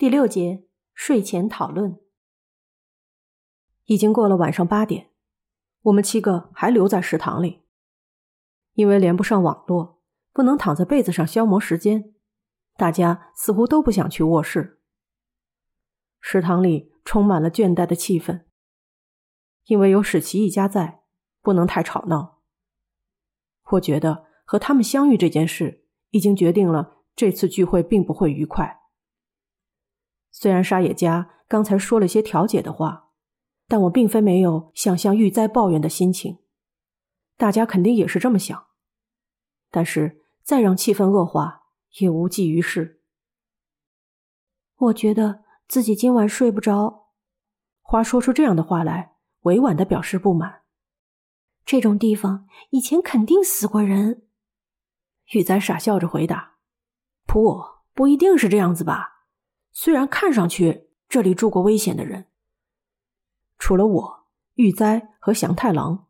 [0.00, 0.64] 第六节
[0.94, 2.00] 睡前讨论。
[3.84, 5.10] 已经过了晚上八点，
[5.82, 7.64] 我们七个还留在食堂里，
[8.72, 10.00] 因为连不上网络，
[10.32, 12.14] 不能躺在被子上消磨时间，
[12.78, 14.80] 大家似乎都不想去卧室。
[16.18, 18.44] 食堂里充满了倦怠的气氛，
[19.66, 21.02] 因为有史奇一家在，
[21.42, 22.40] 不能太吵闹。
[23.72, 28.79] 我觉得和他们相遇这件事，已经决定了这次聚会并不会愉快。
[30.30, 33.10] 虽然沙野家刚才说了些调解的话，
[33.66, 36.38] 但我并非没有想向玉哉抱怨的心情。
[37.36, 38.66] 大家肯定也是这么想，
[39.70, 41.62] 但是再让气氛恶化
[42.00, 43.02] 也无济于事。
[44.76, 47.08] 我觉得自己今晚睡不着。
[47.82, 50.62] 花说出这样的话来，委婉的表示不满。
[51.64, 54.28] 这种地方以前肯定死过人。
[55.32, 56.58] 玉哉傻笑着回答
[57.26, 57.62] ：“不，
[57.94, 59.08] 不一定是这样子吧。”
[59.72, 62.26] 虽然看上去这里住过危险的人，
[63.58, 66.06] 除了我、玉哉和祥太郎，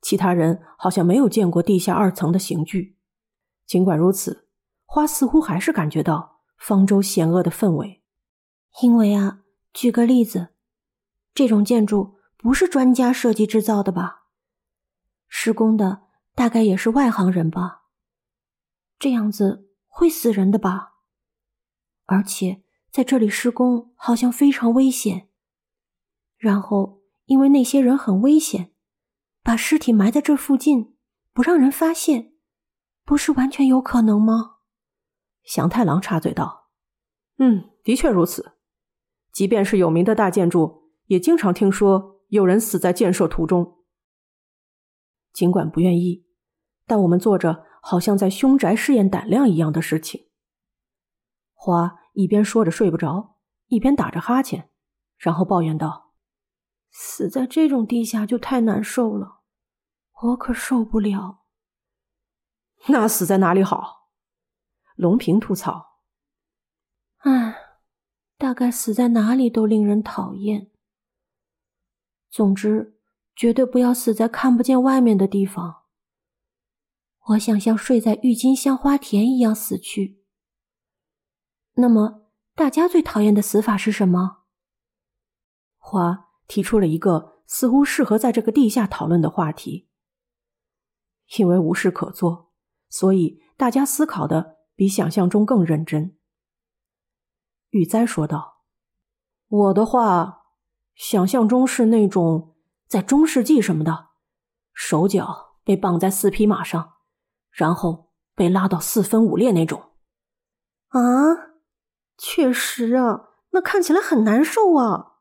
[0.00, 2.96] 其他人好像没有见过地下二层的刑具。
[3.66, 4.48] 尽管如此，
[4.84, 8.02] 花似乎还是感觉到方舟险恶的氛围。
[8.82, 9.40] 因为啊，
[9.72, 10.48] 举个例子，
[11.32, 14.24] 这种建筑不是专家设计制造的吧？
[15.28, 16.02] 施工的
[16.34, 17.84] 大概也是外行人吧？
[18.98, 20.94] 这样子会死人的吧？
[22.06, 22.63] 而且。
[22.94, 25.28] 在这里施工好像非常危险，
[26.36, 28.72] 然后因为那些人很危险，
[29.42, 30.94] 把尸体埋在这附近，
[31.32, 32.34] 不让人发现，
[33.04, 34.58] 不是完全有可能吗？
[35.42, 36.68] 祥太郎插嘴道
[37.38, 38.58] ：“嗯，的确如此。
[39.32, 43.78] 即便是有名的大建筑，也经常听说有人死在建设途中。
[45.32, 46.28] 尽管不愿意，
[46.86, 50.28] 但我们做着好像在凶宅试验胆量一样的事情。”
[51.54, 52.03] 花。
[52.14, 54.70] 一边说着睡不着，一边打着哈欠，
[55.18, 56.14] 然后抱怨道
[56.90, 59.42] ：“死在这种地下就太难受了，
[60.22, 61.44] 我可受不了。”
[62.88, 64.10] 那死在哪里好？
[64.94, 65.98] 龙平吐槽
[67.24, 67.56] ：“唉，
[68.38, 70.70] 大概死在哪里都令人讨厌。
[72.30, 73.00] 总之，
[73.34, 75.82] 绝对不要死在看不见外面的地方。
[77.28, 80.22] 我想像睡在郁金香花田一样死去。”
[81.76, 84.42] 那么，大家最讨厌的死法是什么？
[85.76, 89.88] 花提出了一个似乎适合在这个地下讨论的话题。
[91.38, 92.52] 因为无事可做，
[92.88, 96.16] 所以大家思考的比想象中更认真。
[97.70, 98.62] 玉哉说道
[99.48, 100.44] ：“我的话，
[100.94, 102.54] 想象中是那种
[102.86, 104.10] 在中世纪什么的，
[104.72, 106.92] 手脚被绑在四匹马上，
[107.50, 109.90] 然后被拉到四分五裂那种。”
[110.90, 111.53] 啊。
[112.16, 115.12] 确实啊，那看起来很难受啊。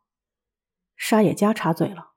[0.95, 2.11] 沙野家插嘴了。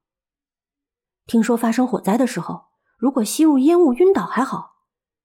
[1.26, 2.66] 听说发生火灾的时候，
[2.96, 4.84] 如果吸入烟雾晕倒还好，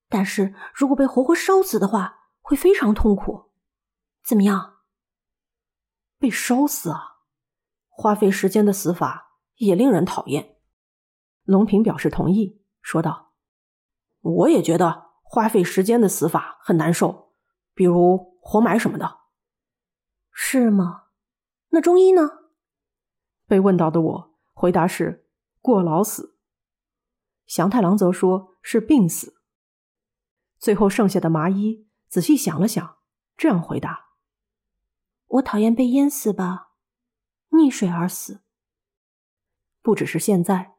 [0.09, 3.51] 但是如果被活活烧死的话，会非常痛苦。
[4.23, 4.79] 怎么样？
[6.18, 7.18] 被烧死啊？
[7.89, 10.57] 花费时间的死法也令人讨厌。
[11.44, 13.33] 龙平表示同意，说道
[14.22, 17.33] ：“我也觉得花费时间的死法很难受，
[17.73, 19.19] 比如活埋什么的。”
[20.44, 21.03] 是吗？
[21.69, 22.50] 那中医呢？
[23.46, 25.29] 被问到的我回答是
[25.62, 26.40] 过劳死。
[27.46, 29.40] 祥太郎则说是病死。
[30.57, 32.97] 最后剩下的麻衣仔细想了想，
[33.38, 34.07] 这样回答
[35.28, 36.72] ：“我讨厌被淹死吧，
[37.51, 38.41] 溺水而死。
[39.84, 40.75] 不只是现在，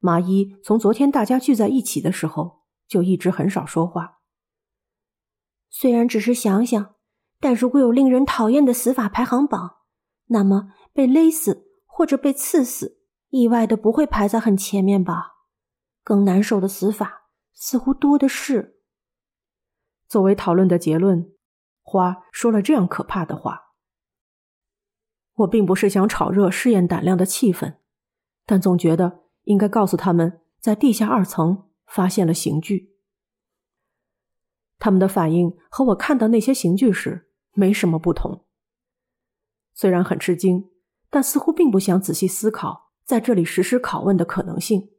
[0.00, 4.18] 麻衣从昨天大家聚在一起的时候就一直很少说话。
[5.70, 6.94] 虽然只是想想。”
[7.38, 9.76] 但如果有令人讨厌的死法排行榜，
[10.26, 12.98] 那么被勒死或者被刺死，
[13.28, 15.34] 意外的不会排在很前面吧？
[16.02, 18.80] 更难受的死法似乎多的是。
[20.08, 21.32] 作为讨论的结论，
[21.82, 23.72] 花说了这样可怕的话。
[25.34, 27.76] 我并不是想炒热试验胆量的气氛，
[28.46, 32.96] 但总觉得应该告诉他们，在地下二层发现了刑具。
[34.78, 37.25] 他们的反应和我看到那些刑具时
[37.56, 38.44] 没什么不同。
[39.74, 40.70] 虽然很吃惊，
[41.10, 44.90] 但似乎并不想仔细思考在这里实施拷问的可能性，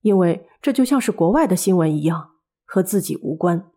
[0.00, 3.72] 因为这就像是国外的新闻一样，和自己无关。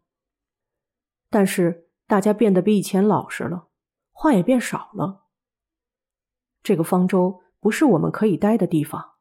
[1.29, 3.69] 但是大家变得比以前老实了，
[4.11, 5.27] 话也变少了。
[6.61, 9.13] 这个方舟不是我们可以待的地方。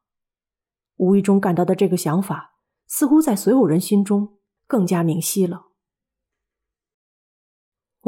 [0.97, 5.68] 无意中感到的这个想法，似乎在所有人心中更加明晰了。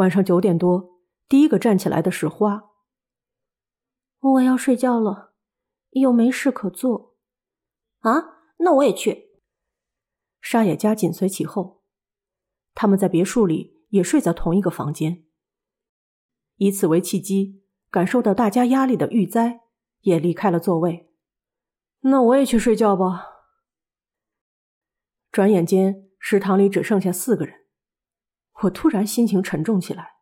[0.01, 0.99] 晚上九点多，
[1.29, 2.71] 第一个站起来的是花。
[4.19, 5.35] 我要睡觉了，
[5.91, 7.15] 又没事可做。
[7.99, 9.29] 啊，那我也去。
[10.41, 11.83] 沙野家紧随其后，
[12.73, 15.23] 他们在别墅里也睡在同一个房间。
[16.55, 19.61] 以此为契机，感受到大家压力的玉哉
[19.99, 21.11] 也离开了座位。
[21.99, 23.27] 那我也去睡觉吧。
[25.31, 27.60] 转眼间，食堂里只剩下四个人，
[28.63, 30.15] 我突然心情沉重起来。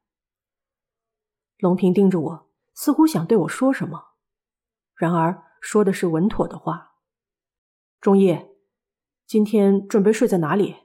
[1.57, 4.15] 龙平盯着我，似乎想对我说什么，
[4.95, 6.95] 然而说的是稳妥的话。
[7.99, 8.55] 钟夜，
[9.25, 10.75] 今天准备睡在哪里？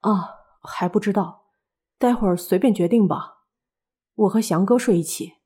[0.00, 1.52] 啊，还不知道，
[1.98, 3.44] 待会儿随便决定吧。
[4.14, 5.38] 我和翔哥睡一起，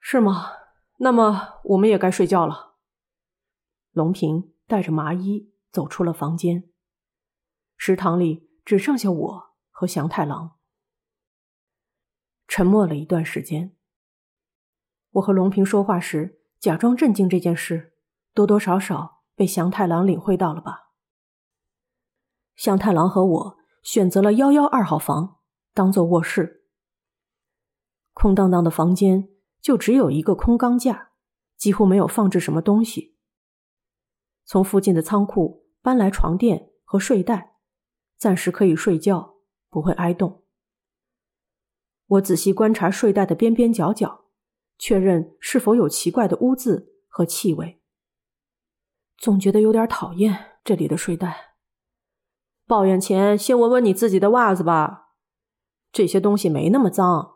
[0.00, 0.52] 是吗？
[0.98, 2.76] 那么我们也该睡觉了。
[3.92, 5.52] 龙平带着麻衣。
[5.72, 6.70] 走出了房间，
[7.76, 10.56] 食堂里只剩下我和祥太郎。
[12.48, 13.76] 沉默了一段时间，
[15.10, 17.92] 我和龙平说话时假装震惊，这件事
[18.32, 20.92] 多多少少被祥太郎领会到了吧？
[22.54, 25.40] 祥太郎和我选择了幺幺二号房
[25.74, 26.64] 当做卧室，
[28.14, 29.28] 空荡荡的房间
[29.60, 31.10] 就只有一个空钢架，
[31.58, 33.18] 几乎没有放置什么东西。
[34.46, 35.66] 从附近的仓库。
[35.82, 37.58] 搬来床垫和睡袋，
[38.16, 39.35] 暂时可以睡觉，
[39.76, 40.42] 不会挨冻。
[42.06, 44.24] 我仔细观察睡袋的边边角角，
[44.78, 47.82] 确认是否有奇怪的污渍和气味。
[49.18, 51.56] 总觉得有点讨厌这里的睡袋。
[52.66, 55.10] 抱怨前，先闻闻你自己的袜子吧。
[55.92, 57.34] 这些东西没那么脏，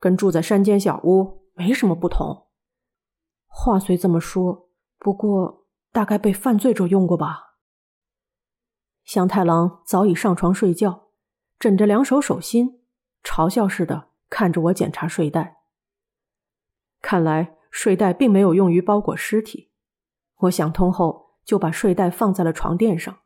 [0.00, 2.48] 跟住在山间小屋没什么不同。
[3.46, 7.58] 话虽这么说，不过大概被犯罪者用过吧。
[9.04, 11.05] 香太郎早已上床睡觉，
[11.58, 12.82] 枕着两手手心，
[13.22, 15.62] 嘲笑似的看着我检查睡袋。
[17.00, 19.70] 看来睡袋并没有用于包裹尸体。
[20.40, 23.20] 我想通后，就把睡袋放在了床垫上。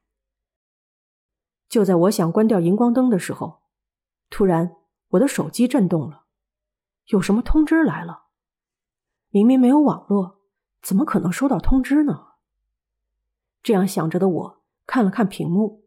[1.69, 3.63] 就在我想关掉荧光灯的时候，
[4.29, 4.77] 突然
[5.09, 6.25] 我的手机震动了，
[7.07, 8.27] 有什么通知来了？
[9.31, 10.41] 明明没有网络，
[10.83, 12.29] 怎么可能收到通知呢？
[13.63, 14.61] 这样想着的我。
[14.87, 15.80] 看了看屏幕，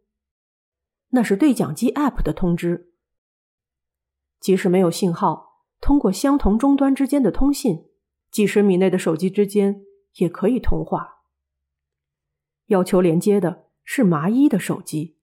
[1.13, 2.91] 那是对讲机 App 的通知。
[4.39, 7.89] 即使没有信号，通过相同终端之间的通信，
[8.31, 11.23] 几十米内的手机之间也可以通话。
[12.65, 15.19] 要求连接的是麻衣的手机。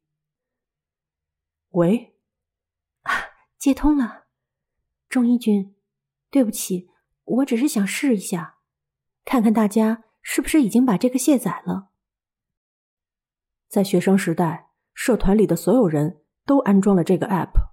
[1.70, 2.14] 喂，
[3.58, 4.26] 接通了，
[5.08, 5.74] 钟一军，
[6.30, 6.90] 对不起，
[7.24, 8.58] 我只是想试一下，
[9.24, 11.90] 看看大家是不是已经把这个卸载了。
[13.68, 14.69] 在学生时代，
[15.02, 17.70] 社团里的所有人都安装了这个 app，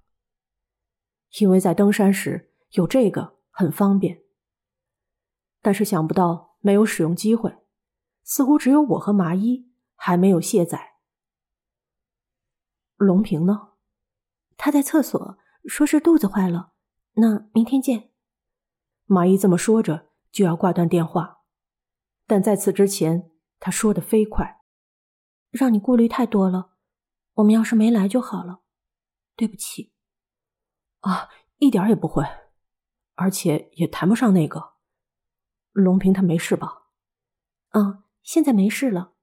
[1.42, 4.24] 因为在登山时有这个很方便。
[5.62, 7.54] 但是想不到没有使用机会，
[8.24, 10.94] 似乎只有我和麻衣还没有卸载。
[12.96, 13.74] 龙平呢？
[14.56, 16.72] 他在厕所，说是肚子坏了。
[17.16, 18.12] 那明天见。
[19.04, 21.42] 麻衣这么说着就要挂断电话，
[22.26, 23.30] 但在此之前，
[23.60, 24.62] 他说的飞快。
[25.52, 26.77] 让你顾虑太多了，
[27.38, 28.62] 我们要是没来就好了，
[29.36, 29.92] 对不起。
[31.02, 32.24] 啊，一点也不会，
[33.14, 34.74] 而且也谈不上那个。
[35.72, 36.88] 龙平他没事吧？
[37.74, 39.14] 嗯，现在没事了。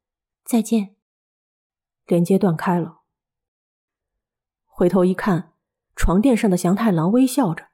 [0.45, 0.95] 再见。
[2.07, 3.01] 连接断开了。
[4.65, 5.55] 回头一看，
[5.97, 7.69] 床垫上的祥太郎微笑着，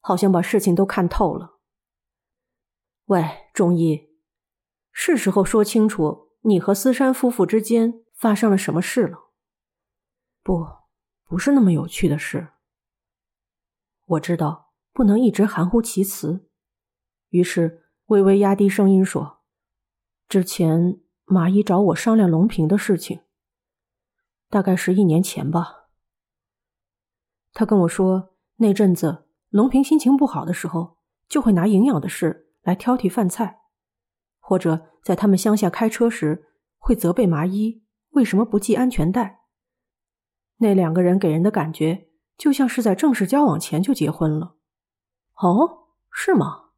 [0.00, 1.60] 好像把事情都看透了。
[3.04, 4.10] 喂，中医，
[4.90, 6.32] 是时候说清楚。
[6.42, 9.27] 你和思山夫妇之间发生了什么事了？
[10.48, 10.66] 不，
[11.24, 12.48] 不是那么有趣的事。
[14.06, 16.48] 我知道不能一直含糊其辞，
[17.28, 19.40] 于是微微压低声音说
[20.26, 23.20] ：“之前马姨找我商量龙平的事情，
[24.48, 25.90] 大概是一年前吧。
[27.52, 30.96] 他跟我说，那阵子龙平心情不好的时候，
[31.28, 33.60] 就会拿营养的事来挑剔饭菜。”
[34.40, 39.37] 或者在他们乡下开车时，会责备麻衣为什么不系安全带。
[40.58, 44.56] 那两个人给人的感觉就像是在正式交往前就结婚了。
[45.36, 46.70] 哦，是吗？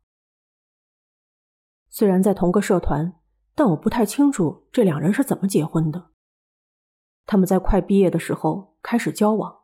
[1.88, 3.14] 虽然在同个社团，
[3.54, 6.10] 但我不太清楚这两人是怎么结婚的。
[7.26, 9.60] 他们在快毕业的时候开始交往，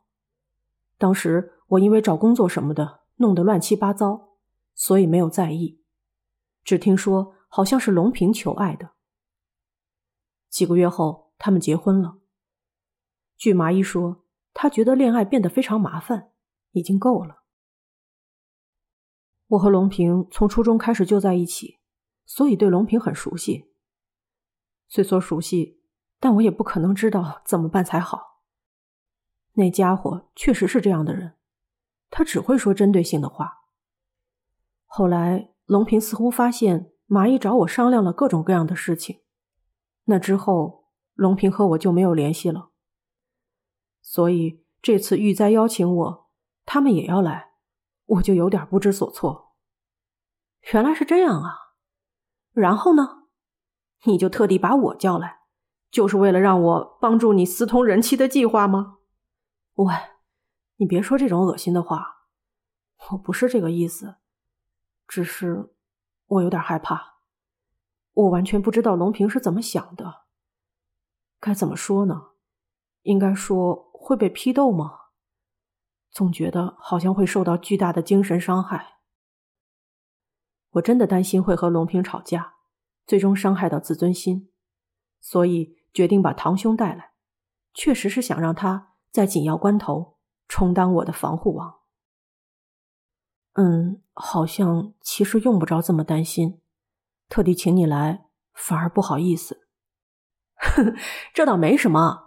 [0.99, 4.37] 当时我因为找工作什么的弄得乱七八糟，
[4.75, 5.81] 所以没有在意，
[6.63, 7.35] 只听说。
[7.49, 8.91] 好像是龙平求爱的。
[10.51, 12.19] 几个月后，他们结婚了。
[13.37, 14.25] 据麻衣说，
[14.55, 16.31] 他觉得恋爱变得非常麻烦，
[16.73, 17.43] 已经够了。
[19.49, 21.79] 我和龙平从初中开始就在一起，
[22.25, 23.71] 所以对龙平很熟悉。
[24.89, 25.81] 虽说熟悉，
[26.19, 28.41] 但我也不可能知道怎么办才好。
[29.53, 31.35] 那家伙确实是这样的人，
[32.11, 33.65] 他只会说针对性的话。
[34.87, 39.21] 后来，龙平似乎发现麻衣找我商量了各种各样的事情，
[40.05, 42.71] 那之后，龙平和我就没有联系了。
[44.09, 46.31] 所以这次玉哉邀请我，
[46.65, 47.55] 他们也要来。
[48.05, 49.57] 我就有点不知所措。
[50.73, 51.75] 原来是这样啊！
[52.53, 53.25] 然后呢？
[54.05, 55.41] 你就特地把我叫来，
[55.91, 58.99] 就是为了让我帮助你私通人妻的计划吗？
[59.75, 59.93] 喂，
[60.77, 62.29] 你别说这种恶心的话，
[63.11, 64.19] 我不是这个意思，
[65.09, 65.75] 只是
[66.27, 67.17] 我有点害怕。
[68.13, 70.27] 我完全不知道龙平是怎么想的。
[71.41, 72.29] 该怎么说呢？
[73.03, 75.01] 应该说会被批斗吗？
[76.13, 78.99] 总觉得好像会受到巨大的精神伤害，
[80.71, 82.55] 我真的担心会和龙平吵架，
[83.05, 84.53] 最终伤害到自尊心，
[85.19, 87.15] 所以决定把堂兄带来，
[87.75, 91.81] 确实是想让他在紧要关头充当我的防护网。
[93.55, 96.61] 嗯，好像其实用不着这么担心，
[97.29, 99.67] 特地请你来反而不好意思。
[101.35, 102.26] 这倒没什么，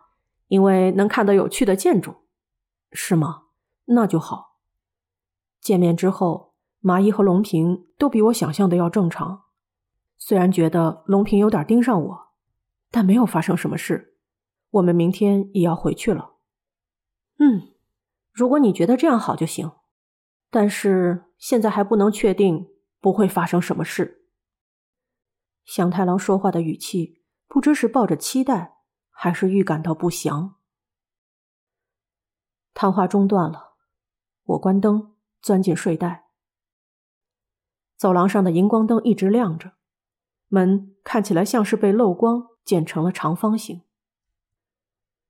[0.50, 2.14] 因为能看到有趣的建筑，
[2.92, 3.44] 是吗？
[3.86, 4.60] 那就好。
[5.62, 9.46] 见面之后，麻衣和龙平都比我想象的要正常。
[10.18, 12.28] 虽然觉得龙平有点盯上我，
[12.92, 14.18] 但没有发生什么事。
[14.72, 16.34] 我们明天也要回去了。
[17.38, 17.74] 嗯，
[18.32, 19.72] 如果你觉得这样好就行，
[20.50, 22.68] 但是现在还不能确定
[23.00, 24.26] 不会发生什么事。
[25.64, 28.79] 祥太郎说话的语气，不知是抱着期待，
[29.22, 30.56] 还是预感到不祥。
[32.74, 33.74] 谈话中断了。
[34.46, 36.30] 我关灯，钻进睡袋。
[37.98, 39.74] 走廊上的荧光灯一直亮着，
[40.48, 43.82] 门看起来像是被漏光剪成了长方形。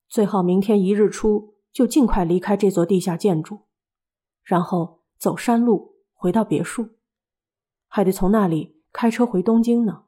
[0.07, 3.61] 最好明天一日出就尽快离开这座地下建筑，
[4.43, 6.91] 然后走山路回到别墅，
[7.87, 10.03] 还得从那里开车回东京呢，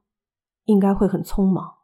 [0.66, 1.81] 应该会很匆忙。